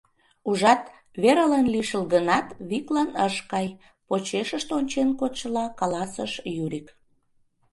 —Ужат, 0.49 0.83
Вералан 1.21 1.65
лишыл 1.73 2.03
гынат, 2.13 2.47
виклан 2.69 3.09
ыш 3.27 3.35
кай,— 3.51 3.67
почешышт 4.07 4.69
ончен 4.77 5.09
кодшыла, 5.19 5.65
каласыш 5.79 6.31
Юрик. 6.63 6.87